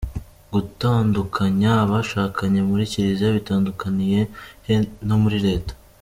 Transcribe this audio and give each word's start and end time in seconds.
Gutandukanya 0.53 1.71
abashakanye 1.83 2.59
muri 2.69 2.83
Kiliziya 2.91 3.35
bitandukaniye 3.37 4.19
he 4.65 4.75
no 5.07 5.17
muri 5.23 5.37
Leta?. 5.47 5.73